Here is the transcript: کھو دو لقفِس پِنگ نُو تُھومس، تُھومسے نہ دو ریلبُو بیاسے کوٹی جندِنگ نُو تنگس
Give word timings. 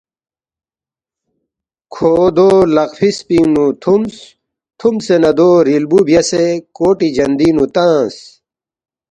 کھو 1.93 2.13
دو 2.35 2.49
لقفِس 2.75 3.17
پِنگ 3.27 3.47
نُو 3.53 3.65
تُھومس، 3.81 4.15
تُھومسے 4.79 5.15
نہ 5.23 5.31
دو 5.37 5.49
ریلبُو 5.67 5.99
بیاسے 6.07 6.43
کوٹی 6.77 7.09
جندِنگ 7.15 7.55
نُو 7.57 7.65
تنگس 7.75 8.15